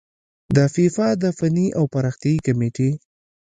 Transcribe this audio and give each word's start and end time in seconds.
د 0.55 0.57
فیفا 0.73 1.07
د 1.23 1.25
فني 1.37 1.67
او 1.77 1.83
پراختیايي 1.93 2.39
کميټې 2.47 2.89